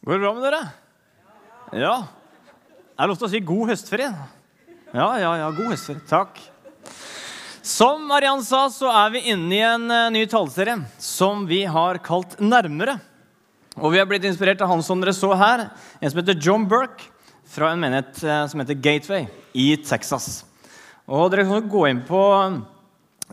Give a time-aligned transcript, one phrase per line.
[0.00, 0.60] Går det bra med dere?
[1.76, 1.96] Ja.
[2.96, 4.08] Er det lov til å si god høstferie?
[4.96, 6.00] Ja, ja, ja, god høstferie.
[6.08, 6.38] Takk.
[7.60, 12.00] Som Mariann sa, så er vi inne i en eh, ny taleserie som vi har
[12.00, 12.94] kalt Nærmere.
[13.76, 15.66] Og vi har blitt inspirert av han som dere så her,
[16.00, 17.10] en som heter John Burke,
[17.44, 20.46] fra en menighet eh, som heter Gateway i Texas.
[21.04, 22.22] Og dere kan gå inn på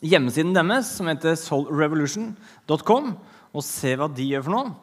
[0.03, 3.15] hjemmesiden deres, som heter soulrevolution.com,
[3.55, 4.75] og se hva de gjør for noe.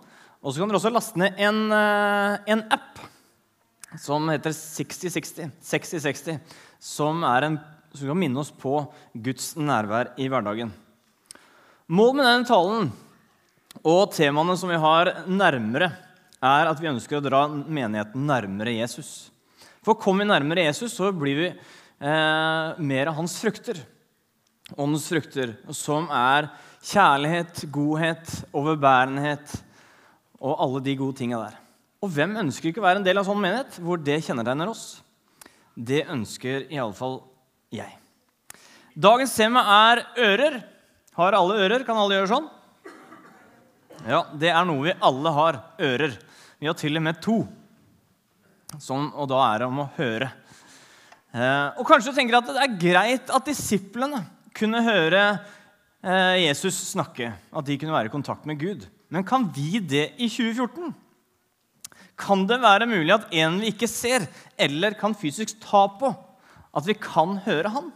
[0.44, 3.00] Og så kan dere også laste ned en, eh, en app
[4.00, 6.36] som heter 6060, 6060
[6.82, 7.56] som, er en,
[7.94, 8.76] som kan minne oss på
[9.14, 10.74] Guds nærvær i hverdagen.
[11.88, 12.92] Målet med denne talen
[13.80, 15.90] og temaene som vi har nærmere,
[16.44, 19.30] er at vi ønsker å dra menigheten nærmere Jesus.
[19.80, 23.80] For kommer vi nærmere Jesus, så blir vi eh, mer av hans frukter.
[24.76, 26.50] Åndens frukter, som er
[26.84, 29.62] kjærlighet, godhet, overbærenhet
[30.44, 31.56] og alle de gode tinga der.
[32.04, 34.84] Og hvem ønsker ikke å være en del av sånn menighet hvor det kjennetegner oss?
[35.74, 37.22] Det ønsker iallfall
[37.72, 37.96] jeg.
[38.94, 40.60] Dagens tema er ører.
[41.16, 41.86] Har alle ører?
[41.86, 42.46] Kan alle gjøre sånn?
[44.04, 45.60] Ja, det er noe vi alle har.
[45.80, 46.14] Ører.
[46.60, 47.40] Vi har til og med to.
[48.82, 50.28] Sånn, og da er det om å høre.
[51.34, 54.20] Eh, og kanskje du tenker at det er greit at disiplene
[54.54, 55.22] kunne høre
[56.04, 57.32] eh, Jesus snakke.
[57.50, 58.86] At de kunne være i kontakt med Gud.
[59.14, 60.90] Men kan vi det i 2014?
[62.18, 64.26] Kan det være mulig at en vi ikke ser
[64.58, 66.10] eller kan fysisk ta på,
[66.74, 67.92] at vi kan høre han?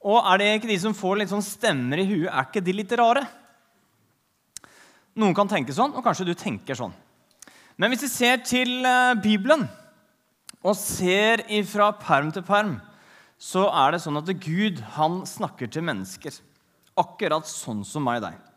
[0.00, 2.76] Og er det ikke de som får litt sånn stemmer i huet, er ikke de
[2.76, 3.26] litt rare?
[5.20, 6.94] Noen kan tenke sånn, og kanskje du tenker sånn.
[7.76, 9.66] Men hvis vi ser til eh, Bibelen
[10.60, 12.78] og ser fra perm til perm,
[13.40, 16.36] så er det sånn at Gud han snakker til mennesker.
[17.00, 18.49] Akkurat sånn som meg og deg.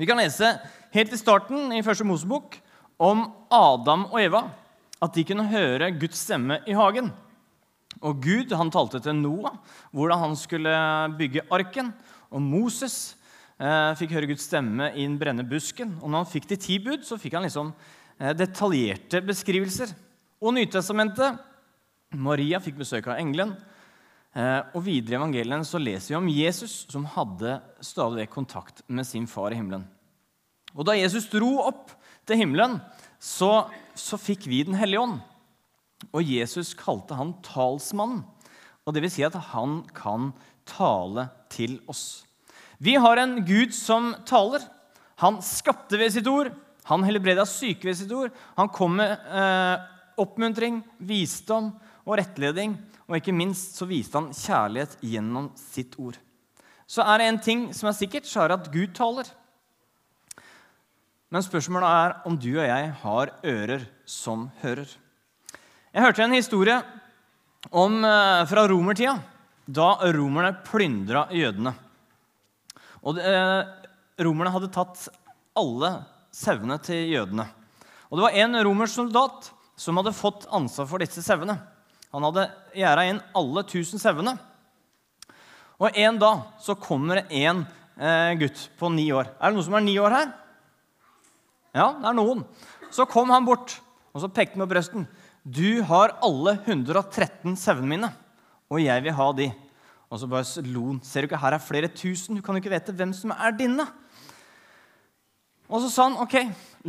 [0.00, 0.54] Vi kan lese
[0.94, 2.54] helt i starten i første Mosebok
[2.96, 4.46] om Adam og Eva.
[4.96, 7.10] At de kunne høre Guds stemme i hagen.
[8.00, 9.58] Og Gud han talte til Noah
[9.92, 10.72] hvordan han skulle
[11.18, 11.90] bygge arken.
[12.32, 12.96] Og Moses
[13.60, 15.92] eh, fikk høre Guds stemme i den brennende busken.
[16.00, 17.74] Og når han fikk de ti bud, så fikk han liksom
[18.16, 19.92] eh, detaljerte beskrivelser.
[20.40, 21.44] Og Nytestamentet
[22.16, 23.52] Maria fikk besøk av engelen.
[24.30, 29.08] Eh, og videre i evangelien så leser vi om Jesus som hadde stadig kontakt med
[29.08, 29.86] sin far i himmelen.
[30.76, 31.90] Og da Jesus dro opp
[32.28, 32.78] til himmelen,
[33.18, 33.66] så,
[33.98, 35.18] så fikk vi Den hellige ånd.
[36.14, 38.22] Og Jesus kalte han talsmannen.
[38.86, 40.30] Og det vil si at han kan
[40.68, 42.24] tale til oss.
[42.80, 44.62] Vi har en Gud som taler.
[45.20, 46.48] Han skapte ved sitt ord.
[46.88, 48.32] Han helbreda syke ved sitt ord.
[48.56, 49.82] Han kom med eh,
[50.22, 51.74] oppmuntring, visdom
[52.06, 52.78] og rettledning.
[53.10, 56.14] Og ikke minst så viste han kjærlighet gjennom sitt ord.
[56.86, 59.26] Så er det en ting som er sikkert, så er det at Gud taler.
[61.30, 64.86] Men spørsmålet er om du og jeg har ører som hører.
[65.90, 66.78] Jeg hørte en historie
[67.70, 69.18] om, eh, fra romertida,
[69.66, 71.74] da romerne plyndra jødene.
[73.02, 73.64] Og eh,
[74.20, 75.08] Romerne hadde tatt
[75.56, 76.04] alle
[76.34, 77.46] sauene til jødene.
[78.10, 79.50] Og Det var en romersk soldat
[79.80, 81.56] som hadde fått ansvar for disse sauene.
[82.14, 84.34] Han hadde gjerda inn alle tusen sauene.
[85.80, 87.62] Og en dag så kommer det en
[87.96, 89.30] eh, gutt på ni år.
[89.38, 90.34] Er det noen som er ni år her?
[91.76, 92.42] Ja, det er noen.
[92.90, 93.78] Så kom han bort
[94.10, 95.06] og så pekte han på brøsten.
[95.44, 98.10] Du har alle 113 sauene mine,
[98.70, 99.48] og jeg vil ha de.
[100.10, 101.00] Og så bare lo han.
[101.06, 102.36] Ser du ikke, her er flere tusen.
[102.36, 103.86] Du kan jo ikke vite hvem som er dine.
[105.70, 106.34] Og så sa han, ok,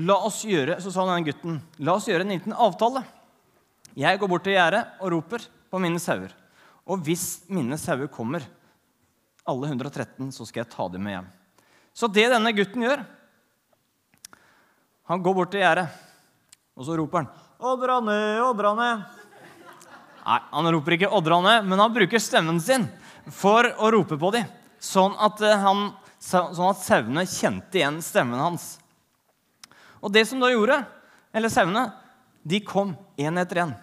[0.01, 3.03] la oss gjøre, så sa han denne gutten, la oss gjøre en liten avtale.
[3.97, 6.31] Jeg går bort til gjerdet og roper på mine sauer.
[6.87, 8.45] Og hvis mine sauer kommer,
[9.47, 11.29] alle 113, så skal jeg ta dem med hjem.
[11.93, 13.01] Så det denne gutten gjør
[15.11, 15.89] Han går bort til gjerdet,
[16.77, 19.01] og så roper han 'Oddra ned, oddra ned'.
[20.25, 22.87] Nei, han roper ikke 'oddra ned', men han bruker stemmen sin
[23.29, 24.45] for å rope på dem.
[24.79, 28.79] Sånn at, eh, han, sånn at sauene kjente igjen stemmen hans.
[30.01, 30.79] Og det som da gjorde,
[31.33, 31.91] eller sauene,
[32.43, 33.73] de kom én etter én.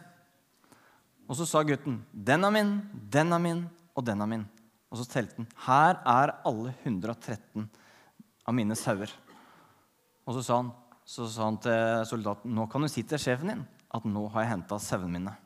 [1.28, 4.49] Og så sa gutten, 'Den er min, den er min, og den er min.'
[4.90, 5.46] Og så telte han.
[5.66, 7.69] 'Her er alle 113
[8.46, 9.12] av mine sauer.'
[10.26, 10.72] Og så sa, han,
[11.05, 14.43] så sa han til soldaten, 'Nå kan du si til sjefen din at nå har
[14.43, 15.37] jeg henta sauene mine.'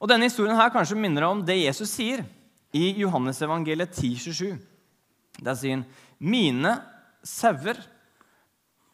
[0.00, 2.24] Og Denne historien her kanskje minner om det Jesus sier
[2.72, 4.58] i Johannesevangeliet 10,27.
[5.42, 5.86] Der sier han,
[6.20, 6.82] 'Mine
[7.24, 7.76] sauer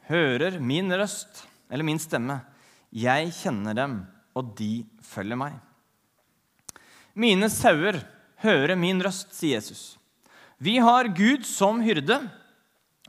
[0.08, 2.51] hører min røst, eller min stemme.'
[2.92, 3.94] Jeg kjenner dem,
[4.36, 5.56] og de følger meg.
[7.16, 7.98] Mine sauer
[8.44, 9.96] hører min røst, sier Jesus.
[10.62, 12.20] Vi har Gud som hyrde,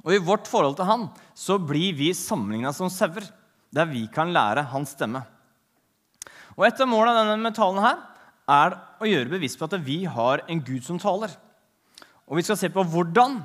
[0.04, 1.06] og i vårt forhold til han
[1.38, 3.28] så blir vi sammenligna som sauer.
[3.74, 5.24] der vi kan lære hans stemme.
[6.56, 7.98] Og Et av målene av denne talen her
[8.48, 11.32] er å gjøre bevisst på at vi har en Gud som taler.
[12.30, 13.42] Og Vi skal se på hvordan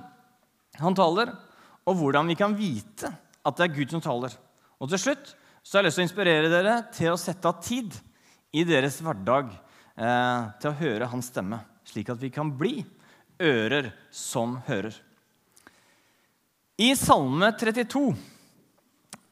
[0.76, 1.32] han taler,
[1.86, 3.08] og hvordan vi kan vite
[3.42, 4.36] at det er Gud som taler.
[4.78, 5.32] Og til slutt
[5.68, 7.92] så har jeg lyst til å inspirere dere til å sette av tid
[8.56, 12.78] i deres hverdag eh, til å høre hans stemme, slik at vi kan bli
[13.36, 14.96] ører som hører.
[16.80, 18.00] I Salme 32,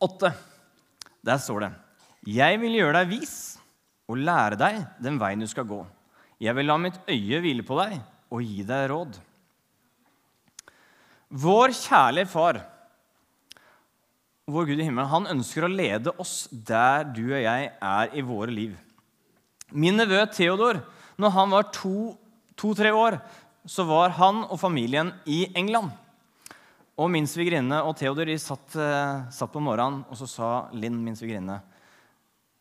[0.04, 0.32] 8,
[1.24, 1.72] der står det
[2.36, 3.36] Jeg vil gjøre deg vis
[4.04, 5.80] og lære deg den veien du skal gå.
[6.36, 7.96] Jeg vil la mitt øye hvile på deg
[8.28, 9.16] og gi deg råd.
[11.32, 12.60] Vår kjærlige far,
[14.46, 18.22] vår Gud i himmelen, han ønsker å lede oss der du og jeg er i
[18.22, 18.76] våre liv.
[19.74, 20.78] Min nevø Theodor,
[21.18, 23.18] når han var to-tre to, år,
[23.66, 25.90] så var han og familien i England.
[26.96, 31.18] Og min svigerinne og Theodor satt, eh, satt, på morgenen, og så sa Linn, min
[31.18, 31.58] svigerinne,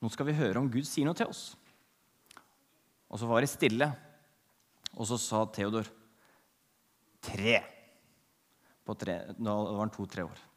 [0.01, 1.55] nå skal vi høre om Gud sier noe til oss.
[3.13, 3.91] Og så var det stille,
[4.97, 5.85] og så sa Theodor
[7.21, 7.61] tre.
[8.97, 10.54] tre da var han to-tre år.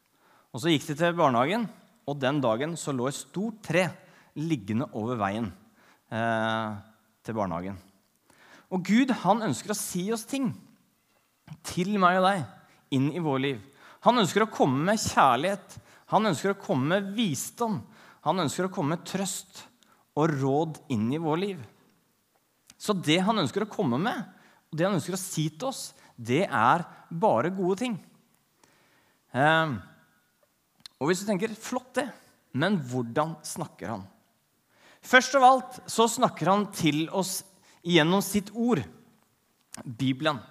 [0.53, 1.67] Og Så gikk de til barnehagen,
[2.09, 3.85] og den dagen så lå et stort tre
[4.39, 5.51] liggende over veien
[6.09, 6.77] eh,
[7.25, 7.77] til barnehagen.
[8.73, 10.51] Og Gud han ønsker å si oss ting
[11.65, 13.61] til meg og deg inn i vår liv.
[14.05, 15.77] Han ønsker å komme med kjærlighet,
[16.09, 17.77] han ønsker å komme med visdom.
[18.25, 19.63] Han ønsker å komme med trøst
[20.17, 21.59] og råd inn i vår liv.
[22.79, 24.23] Så det han ønsker å komme med,
[24.69, 27.95] og det han ønsker å si til oss, det er bare gode ting.
[29.31, 29.75] Eh,
[30.99, 32.07] og hvis du tenker flott, det,
[32.51, 34.05] men hvordan snakker han?
[35.05, 37.39] Først av alt så snakker han til oss
[37.87, 38.81] gjennom sitt ord,
[39.83, 40.41] Bibelen.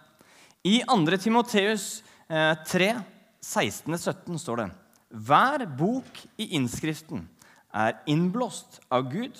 [0.64, 1.18] I 2.
[1.20, 2.88] Timoteus 3,
[3.44, 4.68] 16-17 står det
[5.28, 7.26] Hver bok i innskriften
[7.76, 9.36] er innblåst av Gud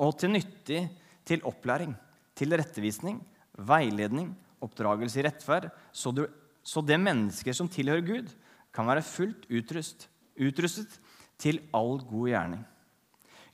[0.00, 0.86] og til nyttig
[1.26, 1.92] til opplæring,
[2.36, 3.20] til rettevisning,
[3.66, 4.30] veiledning,
[4.62, 6.26] oppdragelse i rettferd, så, du,
[6.62, 8.30] så det mennesker som tilhører Gud,
[8.72, 10.06] kan være fullt utrustet,
[10.38, 10.98] utrustet
[11.40, 12.62] til all god gjerning.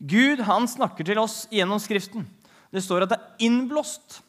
[0.02, 2.26] Gud han snakker til oss gjennom Skriften.
[2.72, 4.20] Det står at det er innblåst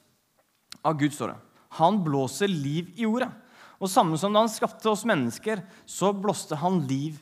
[0.83, 1.13] av Gud.
[1.13, 1.39] står det.
[1.79, 3.31] Han blåser liv i jorda.
[3.81, 7.17] Og samme som da han skapte oss mennesker, så blåste han liv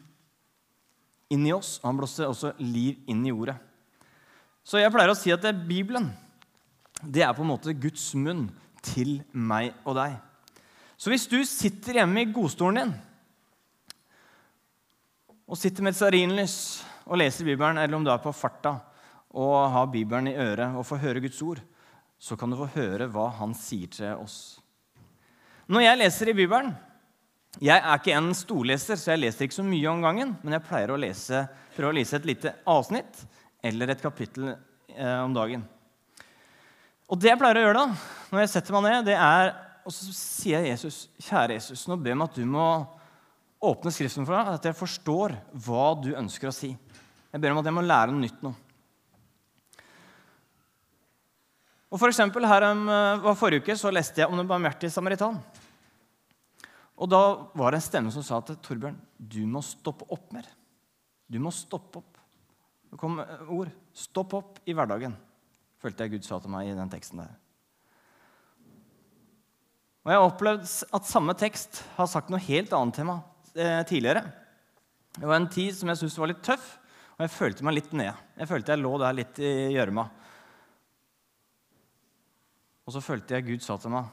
[1.31, 1.79] inn i oss.
[1.81, 3.55] Og han blåste også liv inn i jorda.
[4.63, 6.11] Så jeg pleier å si at det er Bibelen
[7.01, 8.49] det er på en måte Guds munn
[8.85, 10.17] til meg og deg.
[10.97, 12.91] Så hvis du sitter hjemme i godstolen din
[15.51, 16.55] og sitter med et stearinlys
[17.03, 18.77] og leser Bibelen, eller om du er på farta
[19.35, 21.59] og har Bibelen i øret og får høre Guds ord,
[22.21, 24.61] så kan du få høre hva han sier til oss.
[25.71, 26.71] Når jeg leser i Bibelen,
[27.59, 30.65] jeg er ikke en storleser, så jeg leser ikke så mye om gangen, men jeg
[30.69, 31.43] pleier å lese,
[31.75, 33.25] prøve å lese et lite avsnitt
[33.67, 35.65] eller et kapittel eh, om dagen.
[37.11, 37.99] Og det jeg pleier å gjøre da,
[38.31, 41.95] når jeg setter meg ned, det er Og så sier jeg Jesus, kjære Jesus, nå
[41.97, 42.65] ber jeg om at du må
[43.61, 45.35] åpne Skriften for deg, at jeg forstår
[45.65, 46.73] hva du ønsker å si.
[47.31, 48.51] Jeg ber om at jeg må lære noe nytt nå.
[51.91, 52.65] Og for eksempel, her
[53.21, 55.37] var Forrige uke så leste jeg om den barmhjertige samaritan.
[57.01, 57.21] Og da
[57.57, 60.47] var det en stemme som sa til Torbjørn du må stoppe opp mer.
[61.31, 62.17] Du må stoppe opp.
[62.91, 63.69] Det kom eh, ord.
[63.95, 65.13] Stopp opp i hverdagen,
[65.79, 67.31] følte jeg Gud sa til meg i den teksten der.
[70.01, 70.65] Og Jeg har opplevd
[70.97, 73.21] at samme tekst har sagt noe helt annet til meg
[73.55, 74.23] eh, tidligere.
[75.17, 76.77] Det var en tid som jeg syntes var litt tøff,
[77.17, 78.15] og jeg følte meg litt nede.
[78.39, 80.07] Jeg følte jeg lå der litt i gjørma.
[82.87, 84.09] Og så følte jeg Gud sa til meg,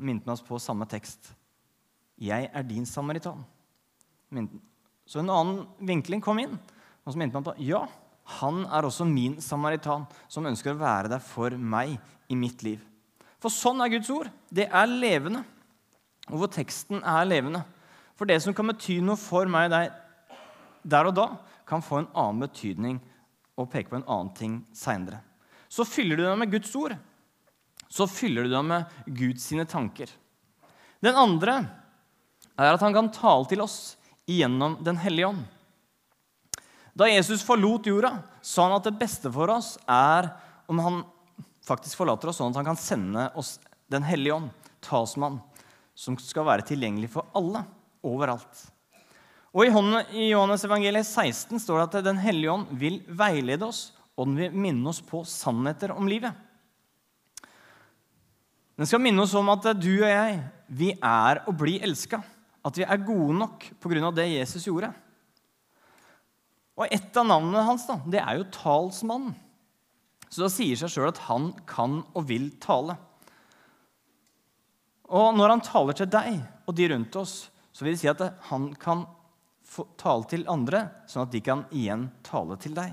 [0.00, 1.32] minnet meg på samme tekst.
[2.20, 3.40] 'Jeg er din samaritan'.
[5.06, 6.58] Så en annen vinkling kom inn,
[7.04, 7.86] og så minte man på ja,
[8.38, 11.96] han er også min samaritan, som ønsker å være der for meg
[12.28, 12.78] i mitt liv.
[13.40, 14.28] For sånn er Guds ord.
[14.52, 15.42] Det er levende.
[16.28, 17.64] Og hvor teksten er levende.
[18.20, 19.94] For det som kan bety noe for meg der,
[20.84, 21.22] der og da,
[21.64, 22.98] kan få en annen betydning
[23.56, 25.22] og peke på en annen ting seinere.
[25.72, 26.92] Så fyller du deg med Guds ord.
[27.88, 30.12] Så fyller du deg med Guds sine tanker.
[31.00, 31.62] Den andre
[32.60, 33.96] er at han kan tale til oss
[34.28, 35.40] gjennom Den hellige ånd.
[36.92, 40.28] Da Jesus forlot jorda, sa han at det beste for oss er
[40.68, 41.02] om han
[41.64, 43.56] faktisk forlater oss sånn at han kan sende oss
[43.88, 44.52] Den hellige ånd,
[44.84, 45.40] talsmann,
[45.96, 47.64] som skal være tilgjengelig for alle,
[48.06, 48.66] overalt.
[49.50, 54.28] Og I Johannes evangeliet 16 står det at Den hellige ånd vil veilede oss, og
[54.28, 56.32] den vil minne oss på sannheter om livet.
[58.78, 60.38] Den skal minne oss om at du og jeg,
[60.68, 62.22] vi er og blir elska
[62.66, 64.10] at vi er gode nok pga.
[64.10, 64.92] det Jesus gjorde.
[66.76, 69.34] Og et av navnene hans da, det er jo talsmannen.
[70.30, 72.94] Så det sier seg sjøl at han kan og vil tale.
[75.10, 76.36] Og når han taler til deg
[76.68, 77.49] og de rundt oss,
[77.80, 78.20] så vil det si at
[78.50, 79.06] han kan
[79.96, 82.92] tale til andre, sånn at de kan igjen tale til deg.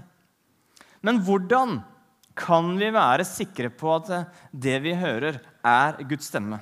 [1.03, 1.81] Men hvordan
[2.39, 6.61] kan vi være sikre på at det vi hører, er Guds stemme?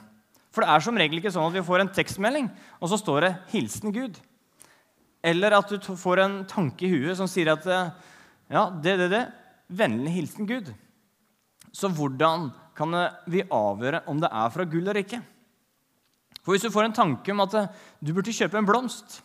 [0.49, 2.49] For det er som regel ikke sånn at vi får en tekstmelding,
[2.81, 4.17] og så står det 'Hilsen Gud'.
[5.21, 7.61] Eller at du får en tanke i huet som sier at
[8.49, 9.25] ja, det, det, det.
[9.69, 10.73] Vennlig hilsen Gud.
[11.69, 12.93] Så hvordan kan
[13.29, 15.21] vi avgjøre om det er fra Gud eller ikke?
[16.45, 17.55] For Hvis du får en tanke om at
[18.05, 19.19] du burde kjøpe en blomst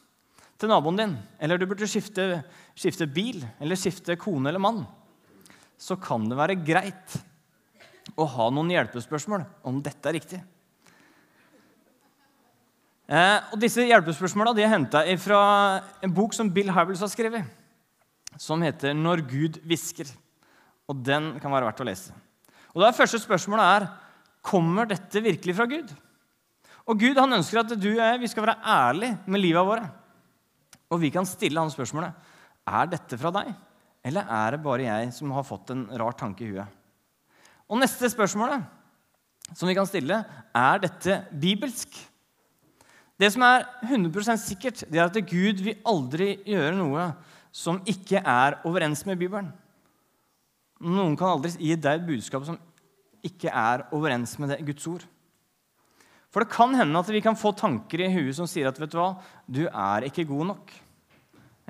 [0.61, 2.43] til naboen din, eller du burde skifte,
[2.77, 4.87] skifte bil eller skifte kone eller mann,
[5.81, 7.21] så kan det være greit
[8.17, 10.41] å ha noen hjelpespørsmål om dette er riktig.
[13.11, 15.41] Eh, og Disse hjelpespørsmåla er henta fra
[16.01, 17.45] en bok som Bill Hybels har skrevet,
[18.39, 20.13] som heter 'Når Gud hvisker'.
[20.89, 22.13] Og Den kan være verdt å lese.
[22.75, 23.89] Og det Første spørsmålet er
[24.43, 25.91] kommer dette virkelig fra Gud.
[26.91, 29.87] Og Gud han ønsker at du og jeg vi skal være ærlige med livet våre.
[30.91, 32.29] Og vi kan stille han spørsmålet
[32.71, 33.53] er dette fra deg,
[34.07, 36.67] eller er det bare jeg som har fått en rar tanke i huet.
[37.71, 38.67] Og Neste spørsmålet
[39.55, 40.21] som vi kan stille,
[40.55, 41.97] er dette bibelsk.
[43.21, 47.11] Det som er 100% sikkert, det er at Gud vil aldri gjøre noe
[47.53, 49.51] som ikke er overens med Bibelen.
[50.81, 52.61] Noen kan aldri gi deg et budskap som
[53.27, 55.10] ikke er overens med det, Guds ord.
[56.31, 58.93] For det kan hende at vi kan få tanker i huet som sier at vet
[58.93, 59.11] du hva,
[59.51, 60.73] du er ikke god nok.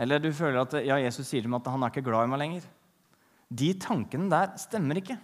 [0.00, 2.32] Eller du føler at ja, Jesus sier til meg at han er ikke glad i
[2.32, 2.68] meg lenger.
[3.50, 5.16] De tankene der stemmer ikke.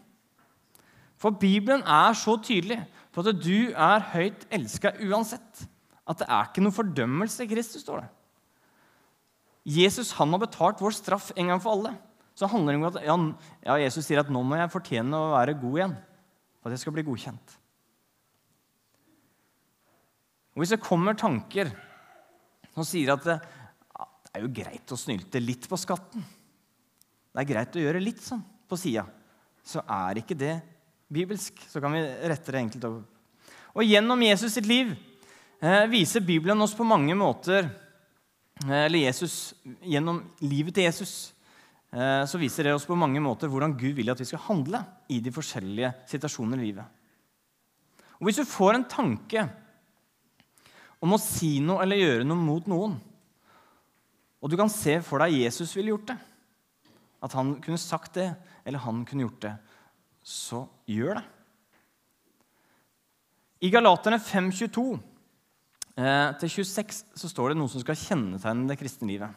[1.21, 2.81] For Bibelen er så tydelig
[3.13, 5.67] på at du er høyt elska uansett
[6.07, 7.83] at det er ikke noe fordømmelse i Kristus.
[7.83, 8.11] står det.
[9.67, 11.97] Jesus han har betalt vår straff en gang for alle.
[12.37, 15.57] Så handler det om at ja, Jesus sier at nå må jeg fortjene å være
[15.59, 15.97] god igjen.
[16.61, 17.57] For at jeg skal bli godkjent.
[20.57, 21.69] Og Hvis det kommer tanker
[22.73, 23.37] som sier at det,
[24.37, 28.43] er jo greit å snylte litt på skatten Det er greit å gjøre litt sånn
[28.69, 29.07] på sida.
[29.65, 30.59] Så er ikke det
[31.13, 31.61] bibelsk.
[31.71, 33.05] Så kan vi rette det enkelt over.
[33.77, 34.93] Og gjennom Jesus sitt liv
[35.57, 37.65] Eh, viser Bibelen oss på mange måter
[38.67, 41.13] eh, Eller Jesus, gjennom livet til Jesus
[41.97, 44.83] eh, så viser det oss på mange måter hvordan Gud vil at vi skal handle
[45.09, 46.85] i de forskjellige situasjonene i livet.
[48.21, 49.47] Og Hvis du får en tanke
[51.03, 52.97] om å si noe eller gjøre noe mot noen,
[54.41, 56.19] og du kan se for deg Jesus ville gjort det,
[57.25, 58.31] at han kunne sagt det,
[58.67, 59.55] eller han kunne gjort det,
[60.27, 61.27] så gjør det.
[63.67, 64.91] I Galaterne 522
[65.97, 69.33] Eh, til 26 så står det noe som skal kjennetegne det kristne livet.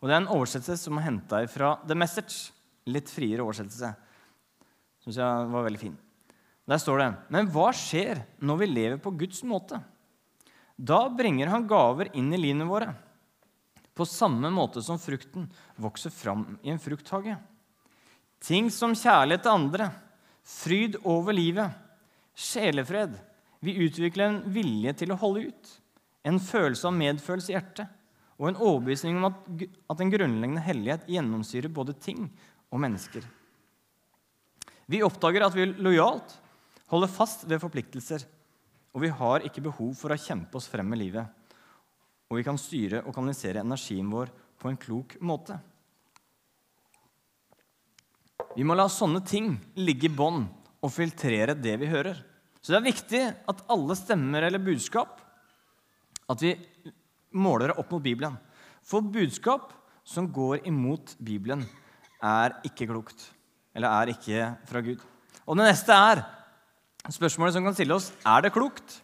[0.00, 2.50] Og Det er en oversettelse som er henta fra The Message.
[2.88, 3.92] Litt friere oversettelse.
[5.04, 5.98] Syns jeg var veldig fin.
[6.66, 9.82] Der står det Men hva skjer når vi lever på Guds måte?
[10.82, 12.90] Da bringer han gaver inn i livene våre,
[13.94, 15.44] på samme måte som frukten
[15.78, 17.36] vokser fram i en frukthage.
[18.42, 19.86] Ting som kjærlighet til andre,
[20.42, 21.70] fryd over livet,
[22.34, 23.14] sjelefred.
[23.62, 25.72] Vi utvikler en vilje til å holde ut
[26.26, 27.98] en følelse av medfølelse i hjertet
[28.40, 32.26] og en overbevisning om at, en grunnleggende hellighet gjennomsyrer både ting
[32.72, 33.22] og mennesker.
[34.90, 36.34] Vi oppdager at vi lojalt
[36.90, 38.24] holder fast ved forpliktelser,
[38.92, 41.26] og vi har ikke behov for å kjempe oss frem med livet.
[42.28, 45.56] Og vi kan styre og kanalisere energien vår på en klok måte.
[48.52, 50.44] Vi må la sånne ting ligge i bånn
[50.82, 52.18] og filtrere det vi hører.
[52.60, 55.20] Så det er viktig at alle stemmer eller budskap
[56.30, 56.52] at vi
[57.32, 58.36] måler det opp mot Bibelen.
[58.84, 59.72] For budskap
[60.04, 61.64] som går imot Bibelen,
[62.22, 63.24] er ikke klokt.
[63.74, 65.00] Eller er ikke fra Gud.
[65.46, 66.22] Og det neste er
[67.10, 69.00] spørsmålet som kan stille oss er det klokt.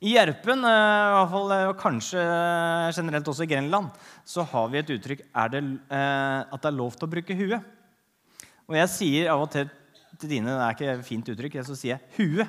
[0.00, 2.22] I Gjerpen, eh, i hvert fall, og kanskje
[2.96, 3.88] generelt også i Grenland,
[4.24, 7.64] så har vi et uttrykk det, eh, at det er lov til å bruke huet.
[8.68, 9.68] Og jeg sier av og til
[10.20, 12.48] til dine det er ikke et fint uttrykk, så sier jeg 'hue'.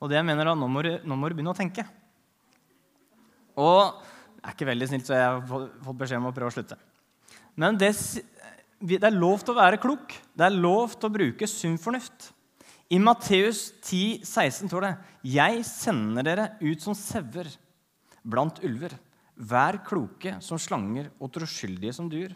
[0.00, 1.86] Og det jeg mener da, nå må, nå må du begynne å tenke.
[3.56, 4.02] Og
[4.36, 6.76] det er ikke veldig snilt, så jeg har fått beskjed om å prøve å slutte.
[7.56, 7.94] Men det,
[8.80, 10.12] det er lov til å være klok.
[10.36, 12.32] Det er lov til å bruke sunn fornuft.
[12.86, 14.92] I Matteus 10, 16 står det
[15.26, 17.48] Jeg sender dere ut som sauer
[18.22, 18.94] blant ulver.
[19.36, 22.32] Vær kloke som slanger og troskyldige som dyr.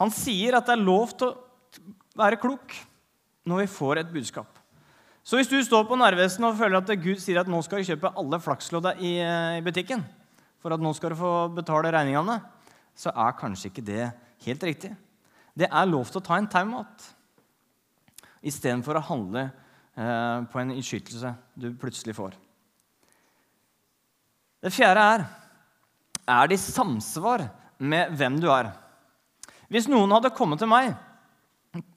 [0.00, 1.88] Han sier at det er lov til å
[2.18, 2.76] være klok
[3.44, 4.48] når vi får et budskap.
[5.24, 7.88] Så hvis du står på Narvesen og føler at Gud sier at nå skal du
[7.88, 10.02] kjøpe alle flakslodda eh, i, butikken,
[10.60, 12.38] for at nå skal du få betale regningene,
[12.94, 14.04] så er kanskje ikke det
[14.44, 14.90] Helt riktig.
[15.56, 17.04] Det er lov til å ta en timeout
[18.44, 22.36] istedenfor å handle eh, på en innskytelse du plutselig får.
[24.64, 25.26] Det fjerde er
[26.24, 27.46] er det i samsvar
[27.78, 28.70] med hvem du er.
[29.68, 30.92] Hvis noen hadde kommet til meg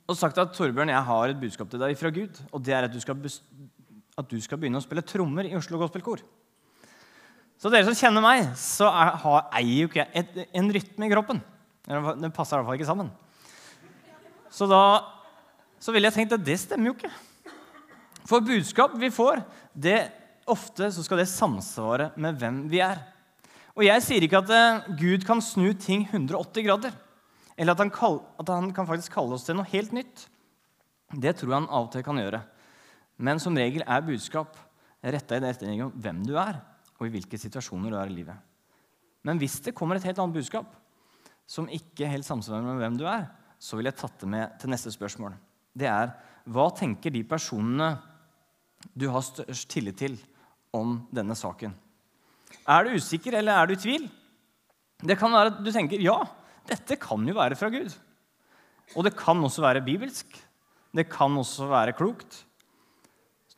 [0.08, 2.88] og sagt at Torbjørn, jeg har et budskap til deg fra Gud, og det er
[2.88, 3.20] at du skal,
[4.18, 6.24] at du skal begynne å spille trommer i Oslo Gospelkor.
[7.58, 11.12] Så dere som kjenner meg, så er, har, eier jo ikke jeg en rytme i
[11.12, 11.42] kroppen.
[11.88, 13.12] Den passer i hvert fall ikke sammen.
[14.54, 14.82] Så da
[15.79, 17.12] så ville jeg tenkt at det stemmer jo ikke.
[18.27, 20.00] For budskap vi får, det
[20.50, 23.00] ofte så skal det samsvare med hvem vi er.
[23.77, 26.96] Og jeg sier ikke at eh, Gud kan snu ting 180 grader.
[27.57, 30.27] Eller at han, kall, at han kan faktisk kalle oss til noe helt nytt.
[31.13, 32.41] Det tror jeg han av og til kan gjøre.
[33.17, 34.57] Men som regel er budskap
[35.01, 36.60] retta i det etterretning om hvem du er,
[36.98, 38.38] og i hvilke situasjoner du er i livet.
[39.25, 40.74] Men hvis det kommer et helt annet budskap
[41.48, 44.74] som ikke helt samsvarer med hvem du er, så vil jeg tatt det med til
[44.74, 45.38] neste spørsmål.
[45.77, 46.13] Det er
[46.48, 47.91] hva tenker de personene
[48.98, 50.15] du har størst tillit til,
[50.75, 51.74] om denne saken?
[52.67, 54.07] Er du usikker, eller er du i tvil?
[55.03, 56.17] Det kan være at du tenker ja,
[56.67, 57.93] dette kan jo være fra Gud.
[58.96, 60.38] Og det kan også være bibelsk.
[60.96, 62.43] Det kan også være klokt.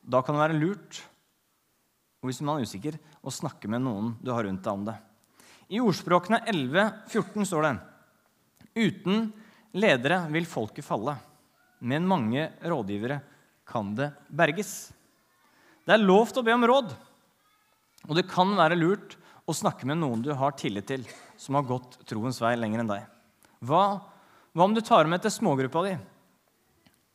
[0.02, 1.02] Da kan det være lurt,
[2.20, 4.96] og hvis man er usikker, å snakke med noen du har rundt deg om det.
[5.70, 7.74] I Ordspråkene 11, 14 står det
[8.80, 9.28] Uten
[9.78, 11.14] ledere vil folket falle.
[11.80, 13.22] Med mange rådgivere
[13.68, 14.92] kan det berges.
[15.86, 16.92] Det er lov til å be om råd,
[18.08, 19.16] og det kan være lurt
[19.50, 21.06] å snakke med noen du har tillit til,
[21.40, 23.06] som har gått troens vei lenger enn deg.
[23.66, 23.84] Hva,
[24.54, 25.96] hva om du tar med til smågruppa di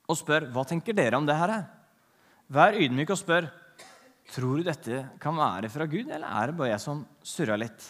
[0.04, 1.54] og spør hva tenker dere om det her?
[2.52, 3.46] Vær ydmyk og spør
[4.34, 7.86] tror du dette kan være fra Gud, eller er det bare jeg som surrer litt.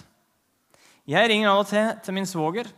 [1.11, 2.71] Jeg ringer av og til til min svoger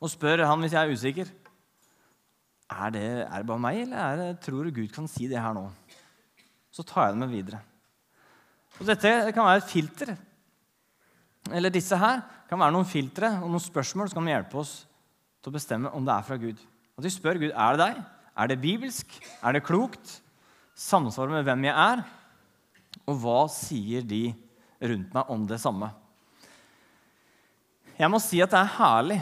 [0.00, 1.28] og spør han hvis jeg er usikker.
[2.70, 5.54] Er det, er det bare meg, eller det, tror du Gud kan si det her
[5.56, 5.66] nå?
[6.70, 7.62] Så tar jeg det med videre.
[8.78, 10.12] Og Dette kan være et filter.
[11.50, 14.74] Eller disse her kan være noen filtre og noen spørsmål som kan hjelpe oss
[15.40, 16.62] til å bestemme om det er fra Gud.
[16.98, 18.00] At vi spør Gud er det deg.
[18.38, 19.18] Er det bibelsk?
[19.42, 20.20] Er det klokt?
[20.78, 22.04] Samsvarer med hvem jeg er?
[23.10, 24.28] Og hva sier de
[24.80, 25.90] rundt meg om det samme?
[27.98, 29.18] Jeg må si at det er herlig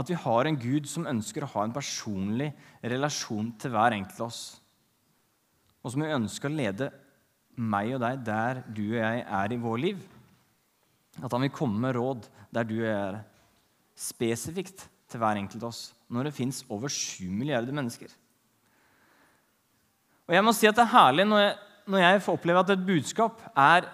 [0.00, 2.50] at vi har en Gud som ønsker å ha en personlig
[2.82, 4.42] relasjon til hver enkelt av oss.
[5.80, 6.90] Og som ønsker å lede
[7.60, 10.00] meg og deg der du og jeg er i vår liv.
[11.20, 13.20] At han vil komme med råd der du og jeg er.
[14.00, 15.90] Spesifikt til hver enkelt av oss.
[16.08, 18.12] Når det fins over sju milliarder mennesker.
[20.30, 21.54] Og jeg må si at det er herlig når jeg,
[21.90, 23.88] når jeg får oppleve at et budskap er,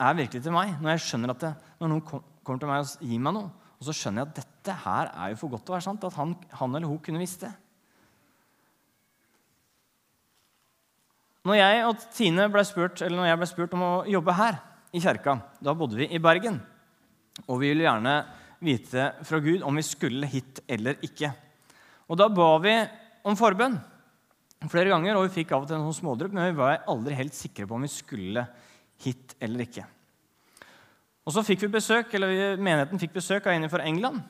[0.00, 0.72] er, virkelig til meg.
[0.80, 3.86] Når jeg skjønner at det, når noen kommer til meg og gir meg noe, og
[3.86, 6.04] så skjønner jeg at dette her er jo for godt til å være sant.
[6.06, 7.50] At han, han eller hun kunne visst det.
[11.42, 14.60] Når jeg og Tine ble spurt, eller når jeg ble spurt om å jobbe her
[14.94, 16.60] i kjerka, da bodde vi i Bergen.
[17.48, 18.12] Og vi ville gjerne
[18.62, 21.32] vite fra Gud om vi skulle hit eller ikke.
[22.06, 22.76] Og da ba vi
[23.26, 23.74] om forbønn
[24.70, 27.34] flere ganger, og vi fikk av og til noen smådrypp, men vi var aldri helt
[27.34, 28.44] sikre på om vi skulle
[29.02, 29.86] hit eller ikke.
[31.26, 34.22] Og så fikk vi besøk, eller Menigheten fikk besøk av en fra England.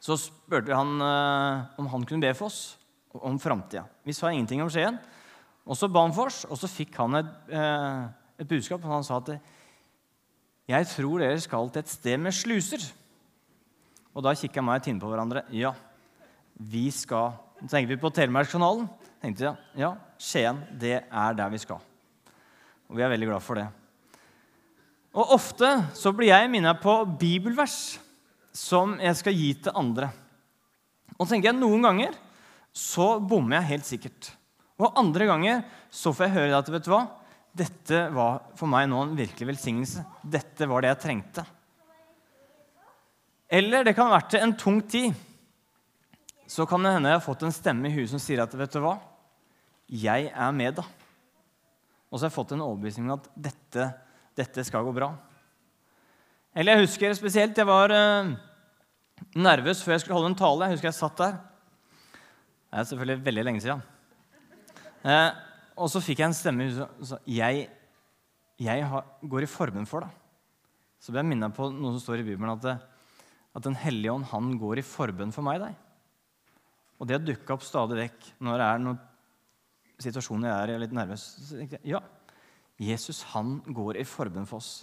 [0.00, 2.78] Så spurte vi han uh, om han kunne be for oss
[3.12, 3.84] om framtida.
[4.06, 4.96] Vi sa ingenting om Skien.
[5.66, 8.08] Og så ba han for oss, og så fikk han et, uh,
[8.40, 8.80] et budskap.
[8.84, 9.40] og Han sa at
[10.68, 12.92] 'Jeg tror dere skal til et sted med sluser'.
[14.14, 15.42] Og da kikka meg og Tine på hverandre.
[15.50, 15.72] Ja,
[16.54, 18.88] vi skal Så tenkte vi på Telemarkskanalen.
[19.20, 21.78] tenkte jeg, Ja, Skien, det er der vi skal.
[22.88, 23.68] Og vi er veldig glad for det.
[25.14, 27.98] Og ofte så blir jeg minnet på bibelvers
[28.56, 30.10] som jeg skal gi til andre.
[31.18, 32.18] Og tenker jeg noen ganger
[32.72, 34.30] så bommer jeg helt sikkert.
[34.80, 37.06] Og andre ganger så får jeg høre at vet du hva?
[37.50, 40.04] dette var for meg nå en virkelig velsignelse.
[40.22, 41.44] Dette var det jeg trengte.
[43.50, 45.16] Eller det kan ha vært en tung tid.
[46.46, 48.74] Så kan det hende jeg har fått en stemme i huet som sier at vet
[48.74, 48.96] du hva?
[49.90, 50.86] Jeg er med, da.
[52.10, 53.90] Og så har jeg fått en overbevisning om at dette
[54.38, 55.10] dette skal gå bra.
[56.54, 58.32] Eller jeg husker spesielt jeg var eh,
[59.38, 60.66] nervøs før jeg skulle holde en tale.
[60.66, 61.36] Jeg husker jeg satt der.
[62.70, 63.84] Det er selvfølgelig veldig lenge siden.
[65.06, 65.28] Eh,
[65.80, 67.68] og så fikk jeg en stemme som sa jeg,
[68.60, 68.88] jeg
[69.30, 70.10] går i forbund for det.
[71.00, 72.76] Så ble jeg minnet på noe som står i Bibelen, at, det,
[73.56, 75.62] at Den hellige ånd han går i forbund for meg.
[75.62, 75.78] deg.
[77.00, 79.00] Og det har dukka opp stadig vekk når det er noen
[80.00, 81.24] situasjoner jeg er litt nervøs.
[81.46, 82.02] Så tenkte jeg, ja,
[82.80, 84.82] Jesus han går i forbønn for oss.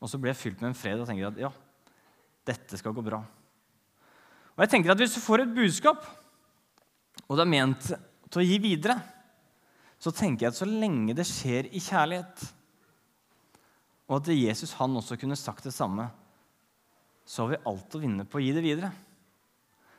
[0.00, 1.50] Og så blir jeg fylt med en fred og tenker at ja,
[2.46, 3.22] dette skal gå bra.
[4.56, 6.04] Og jeg tenker at Hvis du får et budskap,
[7.26, 7.88] og det er ment
[8.30, 8.96] til å gi videre,
[9.98, 12.44] så tenker jeg at så lenge det skjer i kjærlighet,
[14.06, 16.06] og at Jesus han også kunne sagt det samme,
[17.26, 18.92] så har vi alt å vinne på å gi det videre.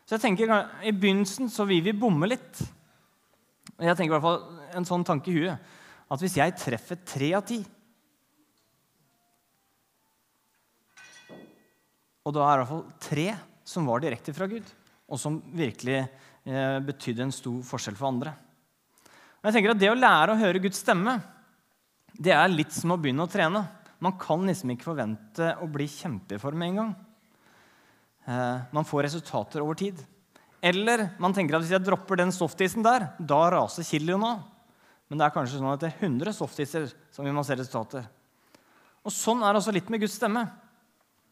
[0.07, 0.53] Så jeg tenker
[0.88, 2.62] I begynnelsen så vil vi bomme litt.
[3.75, 5.73] Jeg tenker i hvert fall en sånn tanke i huet
[6.07, 7.60] at hvis jeg treffer tre av ti
[12.27, 13.27] Og da er det i hvert fall tre
[13.67, 14.67] som var direkte fra Gud,
[15.07, 18.35] og som virkelig eh, betydde en stor forskjell for andre.
[19.39, 21.15] Og jeg tenker at Det å lære å høre Guds stemme
[22.17, 23.61] det er litt som å begynne å trene.
[24.01, 26.93] Man kan liksom ikke forvente å bli kjempeform med en gang.
[28.25, 30.01] Eh, man får resultater over tid.
[30.65, 34.45] Eller man tenker at hvis jeg dropper den softisen der, da raser kiloene av.
[35.07, 38.07] Men det er kanskje sånn at det er 100 softiser som vi må se resultater.
[39.05, 40.43] Og Sånn er det også litt med Guds stemme.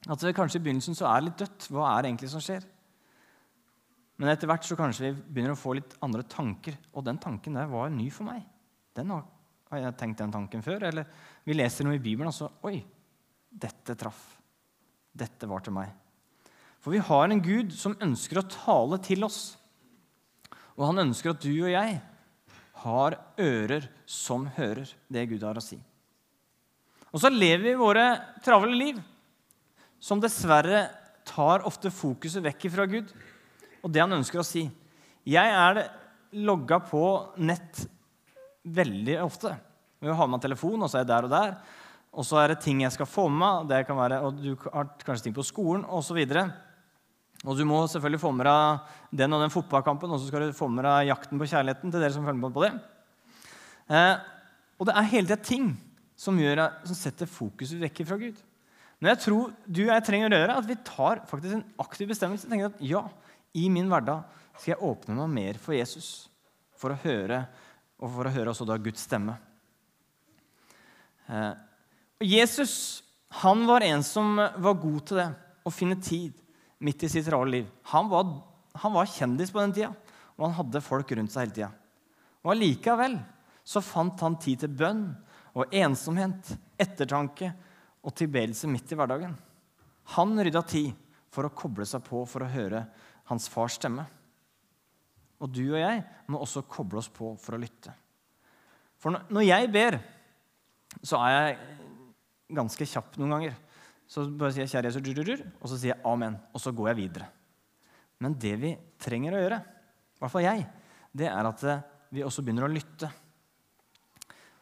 [0.05, 1.67] At det kanskje i begynnelsen så er litt dødt.
[1.73, 2.65] Hva er det egentlig som skjer?
[4.21, 6.77] Men etter hvert så kanskje vi begynner å få litt andre tanker.
[6.93, 8.45] Og den tanken der var ny for meg.
[8.95, 9.25] Den har,
[9.71, 10.85] har jeg tenkt den tanken før?
[10.91, 11.09] Eller
[11.43, 12.77] vi leser noe i Bibelen, og så Oi,
[13.49, 14.23] dette traff.
[15.15, 15.89] Dette var til meg.
[16.83, 19.55] For vi har en Gud som ønsker å tale til oss.
[20.75, 21.97] Og han ønsker at du og jeg
[22.85, 25.79] har ører som hører det Gud har å si.
[27.09, 28.05] Og så lever vi våre
[28.43, 28.99] travle liv
[30.05, 30.85] som dessverre
[31.25, 33.09] tar ofte fokuset vekk fra Gud
[33.85, 34.65] og det han ønsker å si.
[35.25, 35.85] Jeg er
[36.45, 37.05] logga på
[37.37, 37.85] nett
[38.65, 39.53] veldig ofte.
[40.01, 41.51] Jeg har med telefon, og så er jeg der og der.
[42.15, 44.53] Og så er det ting jeg skal få med meg, det kan være, og du
[44.63, 46.17] har kanskje ting på skolen osv.
[47.45, 50.57] Og du må selvfølgelig få med deg den og den fotballkampen, og så skal du
[50.57, 52.71] få med deg jakten på kjærligheten til dere som følger med på det.
[53.93, 54.15] Eh,
[54.79, 55.69] og det er hele tida ting
[56.17, 58.39] som, gjør, som setter fokuset vekk fra Gud.
[58.99, 62.09] Men jeg tror du og jeg trenger å gjøre at vi tar faktisk en aktiv
[62.09, 62.49] bestemmelse.
[62.49, 63.03] tenker at ja,
[63.53, 64.23] I min hverdag
[64.55, 66.29] skal jeg åpne meg mer for Jesus
[66.79, 67.43] for å høre,
[67.99, 69.35] og for å høre også da Guds stemme.
[71.27, 71.53] Eh,
[72.19, 73.05] og Jesus
[73.41, 75.29] han var en som var god til det,
[75.65, 76.35] å finne tid
[76.85, 77.69] midt i sitt rare liv.
[77.91, 78.29] Han var,
[78.79, 79.91] han var kjendis på den tida,
[80.37, 81.71] og han hadde folk rundt seg hele tida.
[82.45, 83.17] Og allikevel
[83.65, 85.07] så fant han tid til bønn
[85.57, 87.51] og ensomhet, ettertanke
[88.05, 89.33] og tilbedelse midt i hverdagen.
[90.15, 90.93] Han rydda tid
[91.33, 92.85] for å koble seg på for å høre
[93.31, 94.05] hans fars stemme.
[95.41, 97.91] Og du og jeg må også koble oss på for å lytte.
[99.01, 99.97] For når jeg ber,
[101.03, 101.57] så er jeg
[102.55, 103.57] ganske kjapp noen ganger.
[104.07, 106.97] Så bare sier jeg 'Kjære Jesus', og så sier jeg 'Amen', og så går jeg
[106.97, 107.27] videre.
[108.19, 109.59] Men det vi trenger å gjøre,
[110.15, 110.67] i hvert fall jeg,
[111.11, 113.09] det er at eh, vi også begynner å lytte.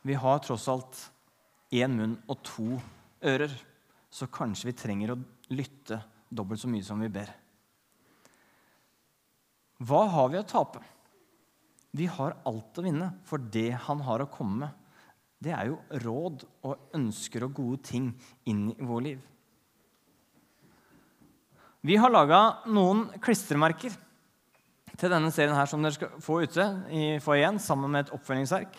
[0.04, 1.12] Vi har tross alt
[1.72, 3.03] én munn og to ører,
[4.14, 5.22] så kanskje vi trenger å
[5.56, 7.30] lytte dobbelt så mye som vi ber.
[9.84, 10.82] Hva har vi å tape?
[11.94, 14.80] Vi har alt å vinne, for det han har å komme med,
[15.44, 18.12] det er jo råd og ønsker og gode ting
[18.48, 19.24] inn i vår liv.
[21.84, 23.92] Vi har laga noen klistremerker
[24.94, 28.78] til denne serien her som dere skal få ute i foajeen sammen med et oppfølgingsverk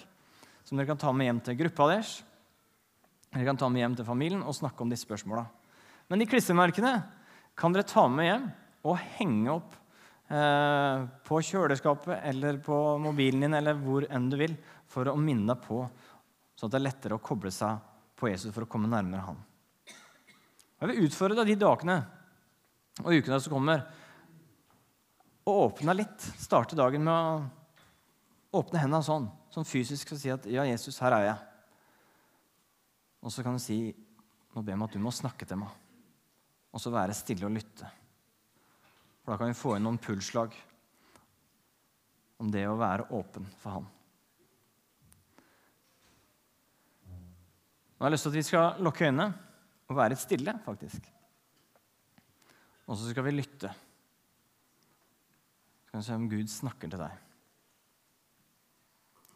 [0.64, 2.14] som dere kan ta med hjem til gruppa deres.
[3.34, 5.42] Dere kan ta med hjem til familien og snakke om disse spørsmåla.
[6.06, 6.92] Men de klistremerkene
[7.58, 8.44] kan dere ta med hjem
[8.86, 9.74] og henge opp
[10.30, 14.54] eh, på kjøleskapet eller på mobilen din eller hvor enn du vil,
[14.86, 15.80] for å minne deg på,
[16.54, 17.82] sånn at det er lettere å koble seg
[18.14, 19.40] på Jesus for å komme nærmere han.
[20.78, 21.98] Jeg vil utfordre deg de dagene
[23.02, 23.82] og ukene som kommer,
[25.44, 26.28] å åpne litt.
[26.40, 31.12] Starte dagen med å åpne hendene sånn, sånn fysisk og si at 'Ja, Jesus, her
[31.12, 31.53] er jeg'.
[33.24, 33.78] Og så kan du si
[34.54, 35.72] Nå ber jeg om at du må snakke til meg.
[36.70, 37.88] Og så være stille og lytte.
[39.24, 40.54] For da kan vi få inn noen pulsslag
[42.38, 43.88] om det å være åpen for Han.
[47.94, 49.26] Nå har jeg lyst til at vi skal lukke øynene
[49.88, 51.08] og være litt stille, faktisk.
[52.84, 53.70] Og så skal vi lytte.
[55.80, 57.18] Så kan vi se om Gud snakker til deg.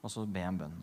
[0.03, 0.79] Og så be en bønn.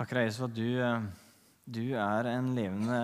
[0.00, 1.02] Takker deg, Jesus, at du, eh,
[1.68, 3.00] du er en levende,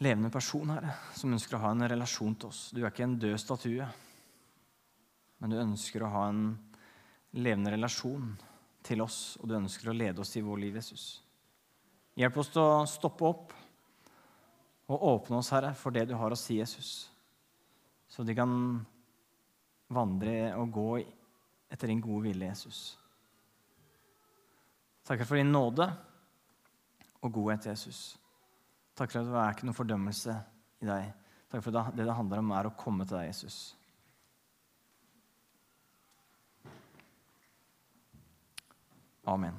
[0.00, 2.60] levende person, her, som ønsker å ha en relasjon til oss.
[2.72, 3.88] Du er ikke en død statue,
[5.36, 6.40] men du ønsker å ha en
[7.36, 8.30] levende relasjon
[8.88, 11.04] til oss, og du ønsker å lede oss i vår liv, Jesus.
[12.16, 13.52] Hjelp oss til å stoppe opp
[14.90, 17.10] Og åpne oss, Herre, for det du har å si, Jesus.
[18.08, 18.80] Så de kan
[19.92, 20.88] vandre og gå
[21.70, 22.80] etter din gode vilje, Jesus.
[25.10, 25.88] Takker for din nåde
[27.20, 28.14] og godhet, Jesus.
[28.94, 30.36] Takk for at det er ikke noen fordømmelse
[30.78, 31.08] i deg.
[31.50, 33.58] Takk for at det det handler om, er å komme til deg, Jesus.
[39.26, 39.58] Amen.